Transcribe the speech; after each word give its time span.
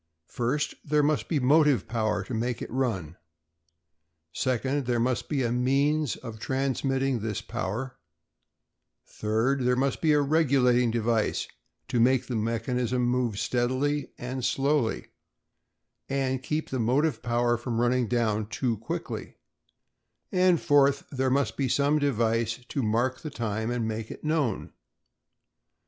First, 0.29 0.73
there 0.83 1.03
must 1.03 1.27
be 1.27 1.37
a 1.37 1.41
motive 1.41 1.87
power 1.87 2.23
to 2.23 2.33
make 2.33 2.63
it 2.63 2.71
run; 2.71 3.17
second, 4.33 4.87
there 4.87 4.99
must 4.99 5.29
be 5.29 5.43
a 5.43 5.51
means 5.51 6.15
of 6.15 6.39
transmitting 6.39 7.19
this 7.19 7.39
power; 7.39 7.99
third, 9.05 9.63
there 9.63 9.75
must 9.75 10.01
be 10.01 10.13
a 10.13 10.19
regulating 10.21 10.89
device 10.89 11.47
to 11.87 11.99
make 11.99 12.25
the 12.25 12.35
mechanism 12.35 13.03
move 13.03 13.37
steadily 13.37 14.11
and 14.17 14.43
slowly, 14.43 15.05
and 16.09 16.41
keep 16.41 16.71
the 16.71 16.79
motive 16.79 17.21
power 17.21 17.55
from 17.55 17.79
running 17.79 18.07
down 18.07 18.47
too 18.47 18.77
quickly; 18.77 19.35
and, 20.31 20.59
fourth, 20.59 21.03
there 21.11 21.29
must 21.29 21.55
be 21.57 21.69
some 21.69 21.99
device 21.99 22.57
to 22.69 22.81
mark 22.81 23.19
the 23.21 23.29
time 23.29 23.69
and 23.69 23.87
make 23.87 24.09
it 24.09 24.23
known. 24.23 24.73